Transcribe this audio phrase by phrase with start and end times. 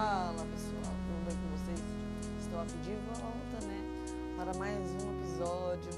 [0.00, 1.82] Fala pessoal, tudo bem com vocês?
[2.40, 3.78] Estou aqui de volta, né?
[4.34, 5.92] Para mais um episódio.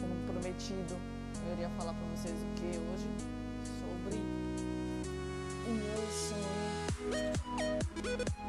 [0.00, 0.96] Como prometido,
[1.44, 3.10] eu iria falar para vocês o que hoje?
[3.82, 4.16] Sobre
[5.66, 6.72] o meu sonho,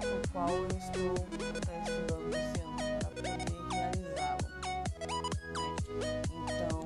[0.02, 1.14] o qual eu estou
[1.60, 3.36] até estudando esse ano para poder
[3.74, 4.48] realizá-lo.
[6.48, 6.80] Então,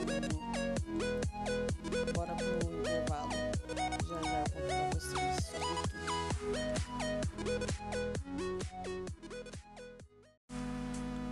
[2.16, 3.27] bora pro intervalo.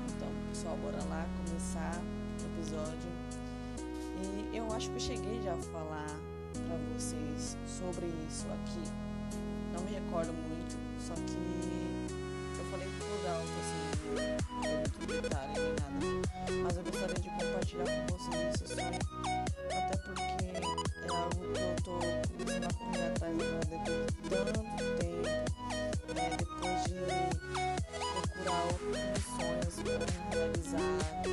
[0.08, 3.10] Então, pessoal, bora lá começar o episódio.
[4.22, 6.16] E eu acho que eu cheguei já a falar
[6.54, 8.84] pra vocês sobre isso aqui.
[9.74, 11.38] Não me recordo muito, só que
[12.60, 13.84] eu falei por alto, assim,
[15.00, 16.06] muito detalhe nem nada.
[16.64, 19.00] Mas eu gostaria de compartilhar com vocês esse sonho,
[19.70, 21.98] até porque é algo que eu tô
[22.38, 25.15] começando a correr atrás agora depois de tanto tempo,
[30.32, 31.25] realizar.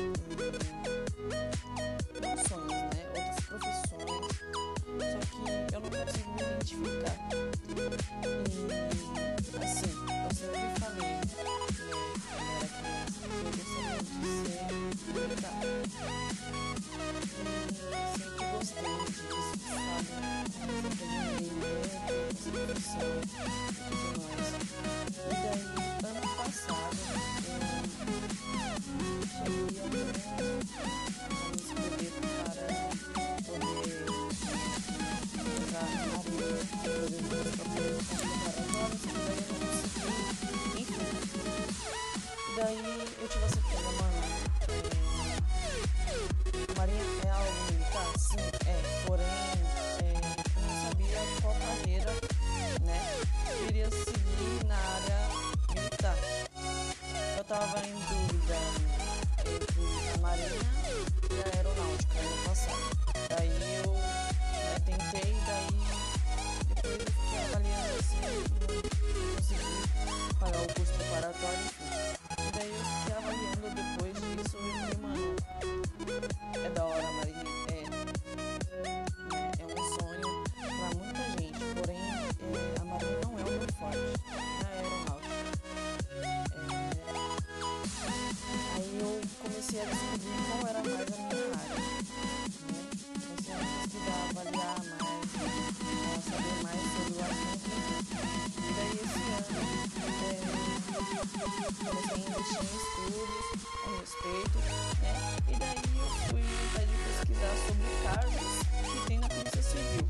[101.23, 103.47] Comecei a em estudos
[103.83, 104.57] a respeito,
[105.01, 105.11] né?
[105.47, 108.51] E daí eu fui vontade de pesquisar sobre cargos
[108.91, 110.05] que tem na Polícia Civil.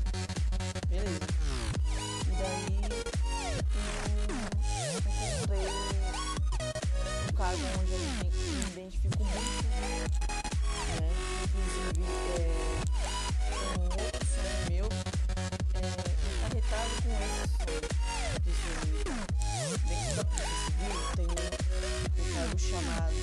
[0.88, 1.26] Beleza.
[2.26, 2.98] E daí eu
[4.98, 5.68] encontrei
[7.28, 8.04] um cargo onde eu me
[8.72, 10.06] identifico muito, né?
[11.44, 12.02] Inclusive,
[12.38, 12.42] é,
[13.78, 14.86] um outro sonho meu
[15.74, 15.86] é
[16.34, 17.10] encarretado com
[18.50, 18.93] esse sonho de.
[19.82, 23.14] Dentro da Polícia Civil tem um cargo chamado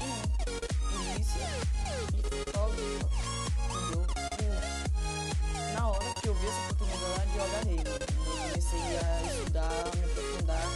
[0.00, 0.22] um,
[0.90, 1.46] polícia
[2.14, 3.08] e fotógrafo,
[3.82, 4.60] entendeu?
[5.18, 7.82] Tipo, na hora que eu vi essa oportunidade, eu agarrei, né?
[8.16, 10.68] Eu comecei a estudar, a me aprofundar,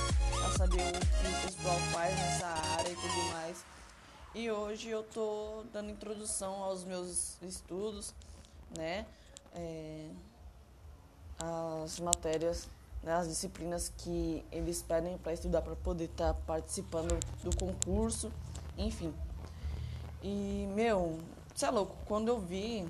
[0.44, 3.64] a saber o que o pessoal faz nessa área e tudo mais.
[4.34, 8.12] E hoje eu tô dando introdução aos meus estudos,
[8.76, 9.06] né?
[9.54, 10.10] É,
[11.38, 12.68] as matérias,
[13.02, 13.14] né?
[13.14, 18.30] as disciplinas que eles pedem para estudar para poder estar participando do concurso,
[18.76, 19.12] enfim.
[20.22, 21.18] E, meu,
[21.54, 22.86] você é louco, quando eu vi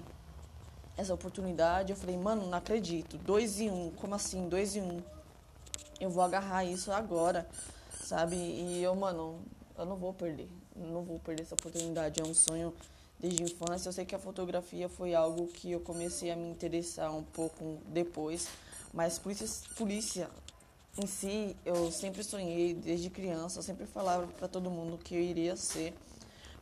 [0.96, 3.18] essa oportunidade, eu falei, mano, não acredito.
[3.18, 4.48] Dois em um, como assim?
[4.48, 5.02] Dois em um.
[6.00, 7.46] Eu vou agarrar isso agora,
[8.02, 8.36] sabe?
[8.36, 9.38] E eu, mano,
[9.76, 10.48] eu não vou perder.
[10.74, 12.20] Não vou perder essa oportunidade.
[12.20, 12.72] É um sonho
[13.18, 13.88] desde a infância.
[13.88, 17.78] Eu sei que a fotografia foi algo que eu comecei a me interessar um pouco
[17.88, 18.48] depois.
[18.92, 19.46] Mas polícia,
[19.76, 20.30] polícia
[20.98, 23.58] em si, eu sempre sonhei desde criança.
[23.58, 25.94] Eu sempre falava para todo mundo que eu iria ser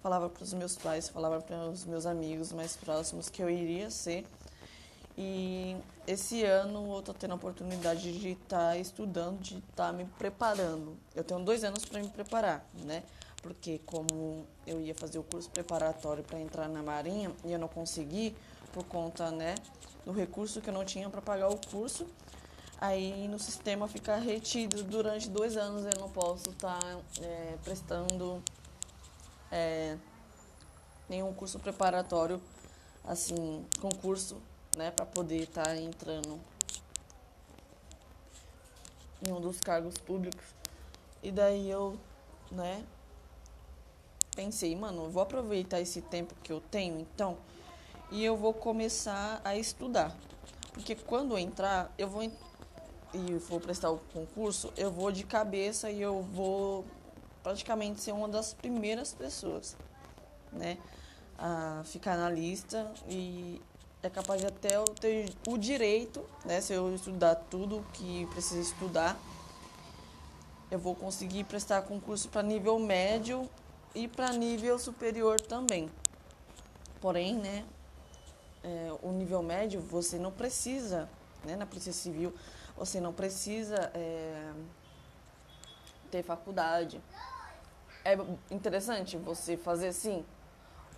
[0.04, 3.90] falava para os meus pais, falava para os meus amigos mais próximos que eu iria
[3.90, 4.26] ser.
[5.16, 5.74] E
[6.06, 10.04] esse ano eu tô tendo a oportunidade de estar tá estudando, de estar tá me
[10.18, 10.94] preparando.
[11.14, 13.02] Eu tenho dois anos para me preparar, né?
[13.40, 17.68] Porque como eu ia fazer o curso preparatório para entrar na Marinha e eu não
[17.68, 18.36] consegui
[18.74, 19.54] por conta, né,
[20.04, 22.06] do recurso que eu não tinha para pagar o curso,
[22.84, 28.42] aí no sistema fica retido durante dois anos eu não posso estar tá, é, prestando
[29.50, 29.96] é,
[31.08, 32.40] nenhum curso preparatório,
[33.04, 34.36] assim, concurso
[34.76, 36.38] né, para poder estar tá entrando
[39.26, 40.44] em um dos cargos públicos.
[41.22, 41.98] E daí eu,
[42.50, 42.84] né,
[44.36, 47.38] pensei, mano, eu vou aproveitar esse tempo que eu tenho, então,
[48.10, 50.14] e eu vou começar a estudar.
[50.72, 52.28] Porque quando eu entrar, eu vou
[53.14, 56.84] e for prestar o concurso, eu vou de cabeça e eu vou
[57.42, 59.76] praticamente ser uma das primeiras pessoas,
[60.52, 60.78] né,
[61.38, 63.60] a ficar na lista e
[64.02, 68.60] é capaz de até eu ter o direito, né, se eu estudar tudo que precisa
[68.60, 69.16] estudar,
[70.70, 73.48] eu vou conseguir prestar concurso para nível médio
[73.94, 75.88] e para nível superior também.
[77.00, 77.64] Porém, né,
[78.64, 81.08] é, o nível médio você não precisa,
[81.44, 82.34] né, na Polícia Civil,
[82.76, 84.52] você não precisa é,
[86.10, 87.00] ter faculdade.
[88.04, 88.14] É
[88.50, 90.24] interessante você fazer assim,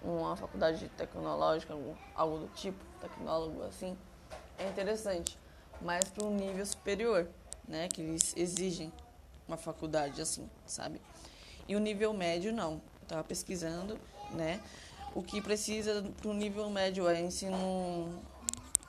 [0.02, 1.74] uma faculdade tecnológica,
[2.14, 3.96] algo do tipo, tecnólogo assim,
[4.58, 5.38] é interessante.
[5.80, 7.28] Mas para um nível superior,
[7.68, 7.88] né?
[7.88, 8.92] Que eles exigem
[9.46, 11.00] uma faculdade assim, sabe?
[11.68, 12.80] E o nível médio não.
[13.02, 13.98] Estava pesquisando,
[14.32, 14.60] né?
[15.14, 18.22] O que precisa para o nível médio é ensino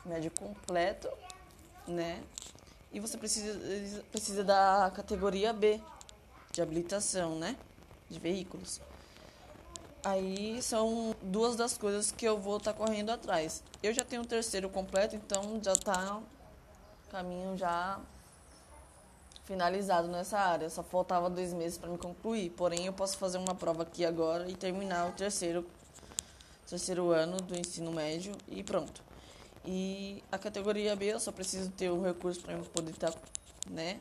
[0.05, 1.09] médio completo,
[1.87, 2.21] né?
[2.91, 5.81] E você precisa, precisa da categoria B
[6.51, 7.55] de habilitação, né?
[8.09, 8.81] De veículos.
[10.03, 13.61] Aí são duas das coisas que eu vou estar tá correndo atrás.
[13.83, 16.21] Eu já tenho o terceiro completo, então já está
[17.09, 17.99] caminho já
[19.45, 20.69] finalizado nessa área.
[20.69, 22.51] Só faltava dois meses para me concluir.
[22.51, 25.65] Porém, eu posso fazer uma prova aqui agora e terminar o terceiro,
[26.69, 29.06] terceiro ano do ensino médio e pronto.
[29.69, 33.19] E a categoria B eu só preciso ter o recurso para poder estar, tá,
[33.69, 33.99] né,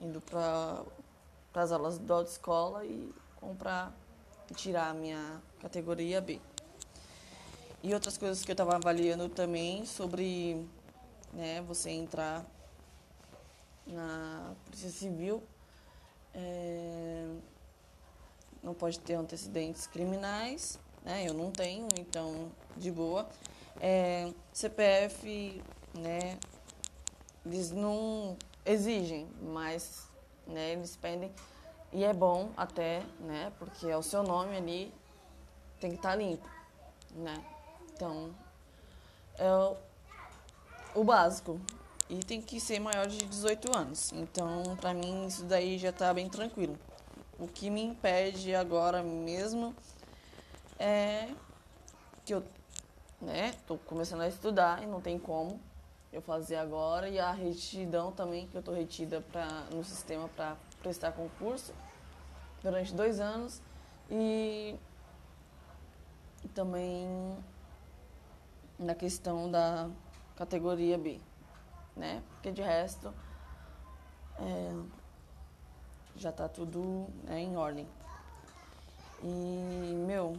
[0.00, 0.84] indo para
[1.54, 3.92] as aulas da autoescola e comprar
[4.54, 6.40] tirar a minha categoria B.
[7.82, 10.68] E outras coisas que eu estava avaliando também sobre
[11.32, 12.46] né, você entrar
[13.84, 15.42] na Polícia Civil.
[16.32, 17.26] É,
[18.62, 21.28] não pode ter antecedentes criminais, né?
[21.28, 23.28] Eu não tenho, então de boa.
[23.80, 25.62] É, CPF,
[25.94, 26.38] né?
[27.44, 30.08] Eles não exigem, mas
[30.46, 31.32] né, eles pedem
[31.92, 33.52] e é bom até, né?
[33.58, 34.92] Porque é o seu nome ali
[35.78, 36.48] tem que estar tá limpo,
[37.10, 37.44] né?
[37.92, 38.30] Então,
[39.36, 39.76] é o,
[40.94, 41.60] o básico.
[42.08, 44.12] E tem que ser maior de 18 anos.
[44.12, 46.78] Então, pra mim, isso daí já tá bem tranquilo.
[47.38, 49.74] O que me impede agora mesmo
[50.78, 51.28] é
[52.24, 52.42] que eu,
[53.22, 55.60] né, tô começando a estudar e não tem como
[56.12, 57.08] eu fazer agora.
[57.08, 61.72] E a retidão também, que eu tô retida pra, no sistema para prestar concurso
[62.62, 63.62] durante dois anos
[64.10, 64.76] e
[66.54, 67.08] também
[68.78, 69.88] na questão da
[70.36, 71.20] categoria B,
[71.96, 72.22] né?
[72.32, 73.14] Porque de resto
[74.38, 74.82] é,
[76.16, 77.86] já está tudo né, em ordem.
[79.22, 80.36] E, meu,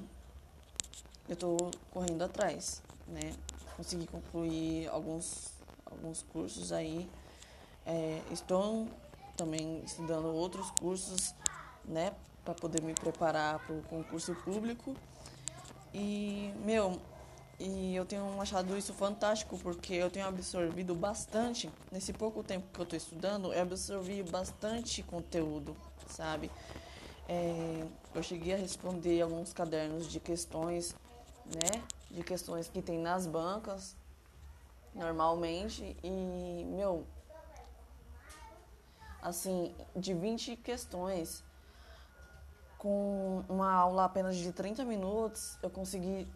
[1.28, 3.34] eu estou correndo atrás, né?
[3.78, 5.54] Consegui concluir alguns,
[5.86, 7.10] alguns cursos aí.
[7.86, 8.88] É, estou
[9.36, 11.34] também estudando outros cursos,
[11.86, 12.14] né,
[12.46, 14.96] para poder me preparar para o concurso público.
[15.94, 17.00] E, meu,
[17.60, 22.80] e eu tenho achado isso fantástico porque eu tenho absorvido bastante, nesse pouco tempo que
[22.80, 25.76] eu estou estudando, eu absorvi bastante conteúdo,
[26.08, 26.52] sabe?
[27.28, 30.96] É, eu cheguei a responder alguns cadernos de questões,
[31.46, 31.84] né?
[32.10, 33.96] De questões que tem nas bancas,
[34.94, 37.06] normalmente, e, meu,
[39.22, 41.44] assim, de 20 questões,
[42.78, 46.28] com uma aula apenas de 30 minutos, eu consegui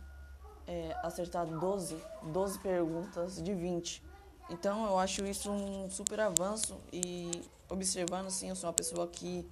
[0.65, 4.01] é, acertar 12, 12 perguntas de 20.
[4.49, 9.45] Então eu acho isso um super avanço e observando assim, eu sou uma pessoa que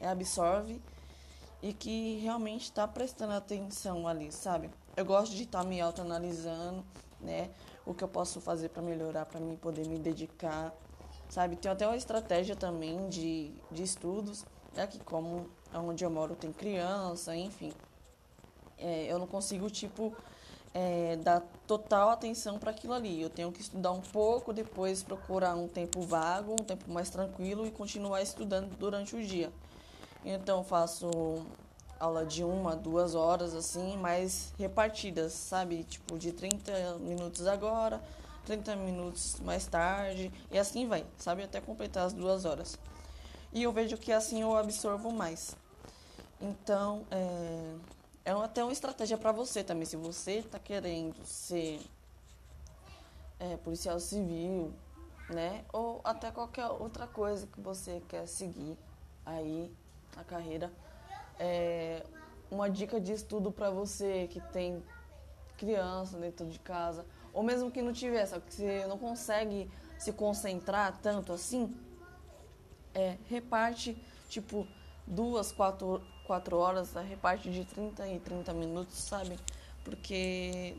[0.00, 0.80] absorve
[1.60, 4.70] e que realmente está prestando atenção ali, sabe?
[4.96, 6.84] Eu gosto de estar tá me autoanalisando,
[7.20, 7.50] né?
[7.84, 10.72] O que eu posso fazer para melhorar, para mim poder me dedicar
[11.32, 11.56] sabe?
[11.56, 14.44] Tem até uma estratégia também de, de estudos,
[14.74, 14.86] né?
[14.86, 17.72] Que como onde eu moro tem criança, enfim.
[18.76, 20.14] É, eu não consigo, tipo,
[20.74, 23.22] é, dar total atenção para aquilo ali.
[23.22, 27.66] Eu tenho que estudar um pouco, depois procurar um tempo vago, um tempo mais tranquilo
[27.66, 29.50] e continuar estudando durante o dia.
[30.22, 31.10] Então faço
[32.02, 35.84] aula de uma, duas horas assim, mais repartidas, sabe?
[35.84, 38.02] Tipo de 30 minutos agora,
[38.44, 41.44] 30 minutos mais tarde e assim vai, sabe?
[41.44, 42.76] Até completar as duas horas.
[43.52, 45.54] E eu vejo que assim eu absorvo mais.
[46.40, 47.74] Então, é,
[48.24, 49.84] é até uma estratégia para você também.
[49.84, 51.80] Se você está querendo ser
[53.38, 54.72] é, policial civil,
[55.28, 55.64] né?
[55.72, 58.76] Ou até qualquer outra coisa que você quer seguir
[59.24, 59.72] aí
[60.16, 60.68] na carreira.
[61.38, 62.04] É,
[62.50, 64.82] uma dica de estudo para você que tem
[65.56, 70.12] criança dentro de casa, ou mesmo que não tiver, só que você não consegue se
[70.12, 71.74] concentrar tanto assim,
[72.94, 73.96] é, reparte,
[74.28, 74.66] tipo,
[75.06, 79.38] duas, quatro quatro horas, a reparte de 30 e 30 minutos, sabe?
[79.84, 80.76] Porque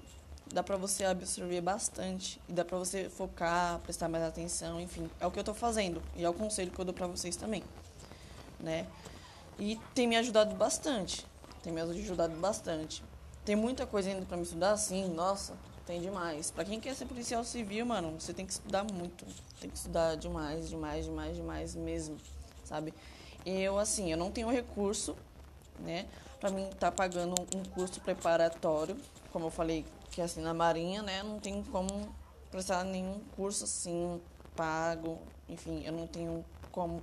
[0.52, 5.10] dá pra você absorver bastante e dá pra você focar, prestar mais atenção, enfim.
[5.20, 7.36] É o que eu tô fazendo e é o conselho que eu dou pra vocês
[7.36, 7.64] também,
[8.60, 8.88] né?
[9.60, 11.26] E tem me ajudado bastante,
[11.62, 13.04] tem me ajudado bastante.
[13.46, 15.54] Tem muita coisa ainda pra me estudar, sim, nossa,
[15.86, 16.50] tem demais.
[16.50, 19.26] Pra quem quer ser policial civil, mano, você tem que estudar muito.
[19.60, 22.18] Tem que estudar demais, demais, demais, demais mesmo,
[22.64, 22.94] sabe?
[23.46, 25.16] Eu, assim, eu não tenho recurso
[25.80, 26.06] né?
[26.40, 28.98] Para mim estar tá pagando um curso preparatório,
[29.32, 32.14] como eu falei que assim na Marinha, né, não tem como
[32.52, 34.22] prestar nenhum curso assim
[34.56, 35.20] pago,
[35.50, 37.02] enfim, eu não tenho como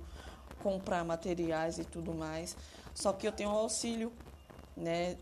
[0.61, 2.55] comprar materiais e tudo mais.
[2.93, 4.11] Só que eu tenho auxílio,
[4.75, 5.17] né,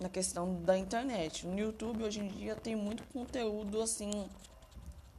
[0.00, 1.46] na questão da internet.
[1.46, 4.28] No YouTube hoje em dia tem muito conteúdo assim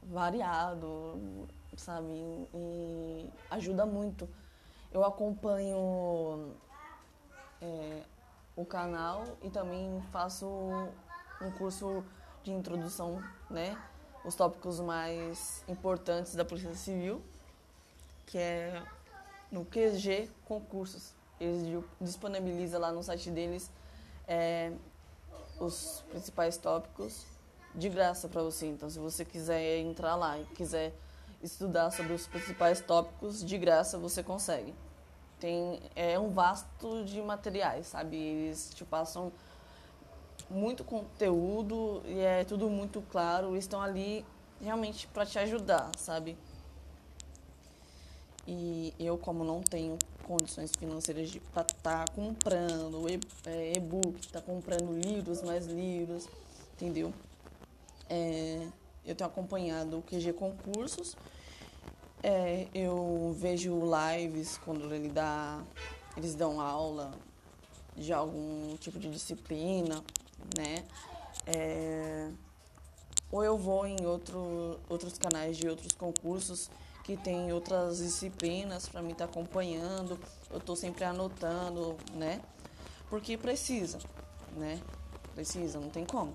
[0.02, 2.06] variado, sabe?
[2.54, 4.28] E ajuda muito.
[4.92, 6.54] Eu acompanho
[7.60, 8.02] é,
[8.54, 10.46] o canal e também faço
[11.40, 12.04] um curso
[12.42, 13.76] de introdução, né?
[14.24, 17.22] Os tópicos mais importantes da Polícia Civil,
[18.26, 18.82] que é
[19.54, 21.14] no QG Concursos.
[21.40, 23.70] Eles disponibilizam lá no site deles
[24.26, 24.72] é,
[25.58, 27.24] os principais tópicos
[27.74, 28.66] de graça para você.
[28.66, 30.92] Então, se você quiser entrar lá e quiser
[31.42, 34.74] estudar sobre os principais tópicos, de graça você consegue
[35.44, 38.16] tem é um vasto de materiais, sabe?
[38.16, 39.30] Eles te passam
[40.48, 44.24] muito conteúdo e é tudo muito claro, estão ali
[44.58, 46.38] realmente para te ajudar, sabe?
[48.46, 53.06] E eu, como não tenho condições financeiras de estar tá comprando
[53.46, 56.28] é, e-book, tá comprando livros, mais livros,
[56.74, 57.12] entendeu?
[58.08, 58.66] É,
[59.04, 61.16] eu tenho acompanhado o QG Concursos
[62.26, 65.62] é, eu vejo lives quando ele dá,
[66.16, 67.12] eles dão aula
[67.94, 70.02] de algum tipo de disciplina,
[70.56, 70.86] né?
[71.46, 72.30] É,
[73.30, 76.70] ou eu vou em outro, outros canais de outros concursos
[77.04, 80.18] que tem outras disciplinas para mim estar tá acompanhando.
[80.50, 82.40] Eu estou sempre anotando, né?
[83.08, 83.98] Porque precisa,
[84.56, 84.80] né?
[85.34, 86.32] Precisa, não tem como.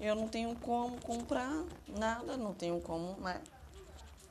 [0.00, 3.40] Eu não tenho como comprar nada, não tenho como, né?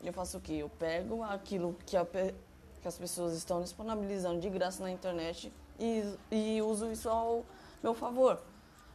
[0.03, 0.53] eu faço o quê?
[0.53, 6.15] Eu pego aquilo que, a, que as pessoas estão disponibilizando de graça na internet e,
[6.31, 7.43] e uso isso ao
[7.81, 8.39] meu favor.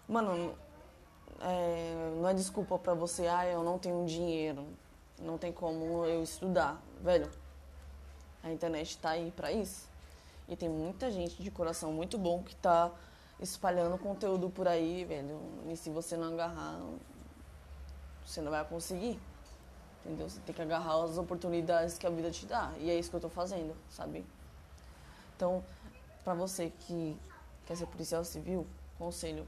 [0.08, 0.54] Mano,
[1.40, 4.66] é, não é desculpa pra você, ah, eu não tenho dinheiro,
[5.20, 6.80] não tem como eu estudar.
[7.00, 7.30] Velho,
[8.42, 9.88] a internet tá aí pra isso.
[10.48, 12.90] E tem muita gente de coração muito bom que tá
[13.38, 15.40] espalhando conteúdo por aí, velho.
[15.68, 16.80] E se você não agarrar,
[18.26, 19.20] você não vai conseguir.
[20.04, 20.28] Entendeu?
[20.28, 22.72] Você tem que agarrar as oportunidades que a vida te dá.
[22.78, 24.24] E é isso que eu tô fazendo, sabe?
[25.36, 25.62] Então,
[26.24, 27.16] para você que
[27.66, 28.66] quer ser policial civil,
[28.98, 29.46] conselho,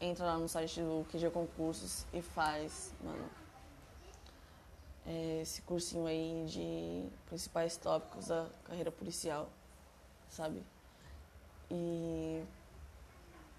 [0.00, 3.24] entra lá no site do QG Concursos e faz, mano,
[5.06, 9.48] é, esse cursinho aí de principais tópicos da carreira policial,
[10.28, 10.62] sabe?
[11.70, 12.42] E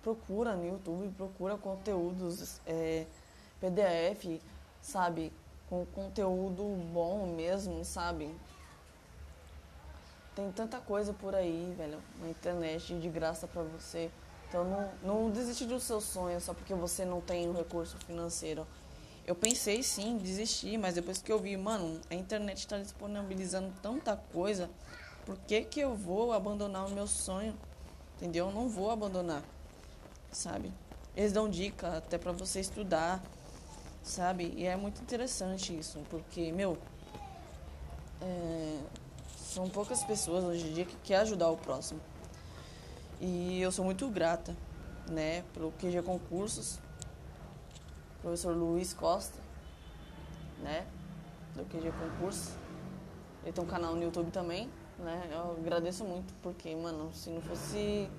[0.01, 3.05] procura no YouTube, procura conteúdos, é,
[3.60, 4.41] PDF,
[4.81, 5.31] sabe?
[5.71, 8.36] com conteúdo bom mesmo, sabe?
[10.36, 14.12] Tem tanta coisa por aí, velho, na internet de graça para você.
[14.50, 17.95] Então não, não desiste dos seus sonhos só porque você não tem o um recurso
[18.00, 18.67] financeiro.
[19.25, 24.16] Eu pensei sim desistir, mas depois que eu vi, mano, a internet está disponibilizando tanta
[24.16, 24.70] coisa,
[25.25, 27.56] por que, que eu vou abandonar o meu sonho?
[28.18, 28.48] Entendeu?
[28.48, 29.44] Eu não vou abandonar,
[30.32, 30.72] sabe?
[31.16, 33.22] Eles dão dica até para você estudar
[34.04, 34.54] sabe?
[34.56, 36.78] E é muito interessante isso, porque, meu,
[38.22, 38.80] é,
[39.38, 42.00] são poucas pessoas hoje em dia que querem ajudar o próximo.
[43.20, 44.56] E eu sou muito grata,
[45.08, 46.80] né, pelo QG Concursos,
[48.22, 49.40] professor Luiz Costa,
[50.60, 50.86] né?
[51.56, 52.58] Do QG Concurso.
[53.44, 55.30] Ele tem um canal no YouTube também, né?
[55.32, 58.10] Eu agradeço muito, porque, mano, se não fosse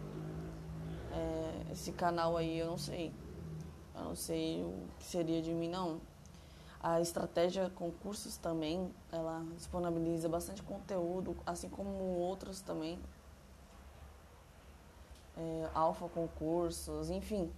[1.13, 3.13] é, esse canal aí, eu não sei.
[3.95, 6.01] Eu não sei o que seria de mim, não.
[6.83, 12.99] A estratégia concursos também, ela disponibiliza bastante conteúdo, assim como outros também.
[15.37, 17.49] É, alfa concursos, enfim.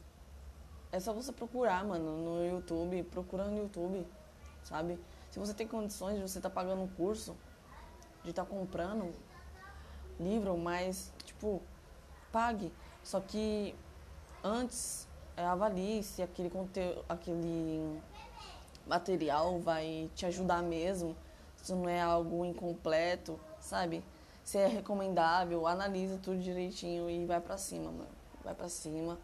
[0.94, 4.06] É só você procurar, mano, no YouTube, procura no YouTube,
[4.62, 4.96] sabe?
[5.28, 7.36] Se você tem condições de você estar tá pagando um curso,
[8.22, 9.12] de estar tá comprando
[10.20, 11.60] livro, mas, tipo,
[12.30, 12.72] pague.
[13.02, 13.74] Só que
[14.44, 18.00] antes é, avalie se aquele conteúdo, aquele
[18.86, 21.16] material vai te ajudar mesmo,
[21.56, 24.04] se não é algo incompleto, sabe?
[24.44, 28.14] Se é recomendável, analisa tudo direitinho e vai para cima, mano.
[28.44, 29.18] Vai para cima.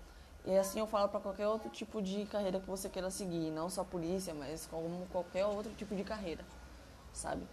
[0.47, 3.68] E assim eu falo para qualquer outro tipo de carreira que você queira seguir, não
[3.68, 6.44] só polícia, mas como qualquer outro tipo de carreira,
[7.12, 7.47] sabe?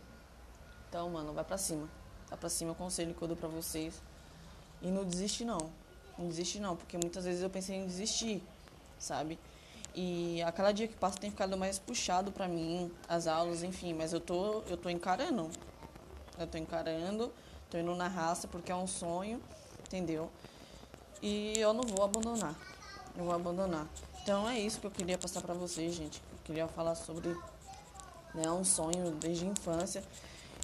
[0.88, 1.88] Então, mano, vai para cima.
[2.30, 4.02] Vai para cima, o conselho que eu dou para vocês.
[4.82, 5.70] E não desiste não.
[6.18, 8.42] Não desiste não, porque muitas vezes eu pensei em desistir,
[8.98, 9.38] sabe?
[9.94, 13.94] E a cada dia que passa tem ficado mais puxado para mim, as aulas, enfim,
[13.94, 15.50] mas eu tô, eu tô encarando.
[16.40, 17.34] Eu tô encarando,
[17.70, 19.42] tô indo na raça porque é um sonho,
[19.86, 20.30] entendeu?
[21.22, 22.56] E eu não vou abandonar.
[23.18, 23.88] Eu vou abandonar.
[24.22, 26.22] Então é isso que eu queria passar para vocês, gente.
[26.32, 27.36] Eu queria falar sobre
[28.36, 30.04] né, um sonho desde a infância.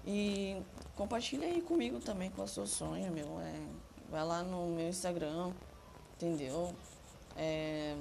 [0.06, 0.62] E
[0.94, 3.40] compartilha aí comigo também com o seu sonho, meu.
[3.40, 3.60] É,
[4.08, 5.50] vai lá no meu Instagram,
[6.14, 6.72] entendeu?
[7.36, 7.96] É,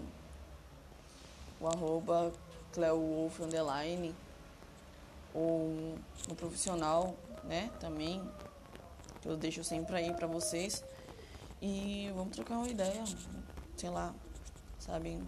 [1.60, 2.32] o arroba
[2.74, 4.14] Cleowolf underline
[5.34, 8.22] ou no profissional, né, também,
[9.20, 10.84] que eu deixo sempre aí pra vocês.
[11.60, 13.04] E vamos trocar uma ideia,
[13.76, 14.14] sei lá,
[14.84, 15.24] sabe?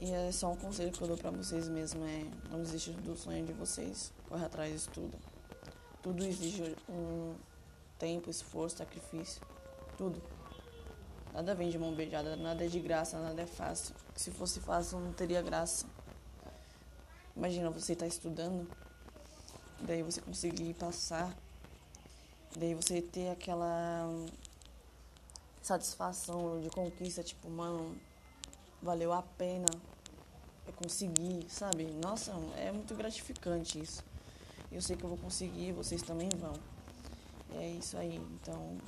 [0.00, 3.16] E é só um conselho que eu dou pra vocês mesmo, é não desistir do
[3.16, 5.18] sonho de vocês, corre atrás de tudo.
[6.02, 7.34] Tudo exige um
[7.98, 9.40] tempo, esforço, sacrifício,
[9.96, 10.20] tudo.
[11.32, 13.94] Nada vem de mão beijada, nada é de graça, nada é fácil.
[14.14, 15.86] Se fosse fácil, não teria graça.
[17.36, 18.68] Imagina você estar tá estudando,
[19.80, 21.34] daí você conseguir passar,
[22.56, 24.10] daí você ter aquela
[25.66, 27.96] satisfação de conquista, tipo, mano,
[28.80, 29.66] valeu a pena,
[30.64, 31.86] eu consegui, sabe?
[32.00, 34.04] Nossa, é muito gratificante isso.
[34.70, 36.54] Eu sei que eu vou conseguir, vocês também vão.
[37.56, 38.78] É isso aí, então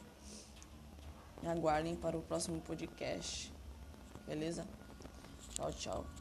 [1.42, 3.52] me aguardem para o próximo podcast.
[4.24, 4.64] Beleza?
[5.54, 6.17] Tchau, tchau.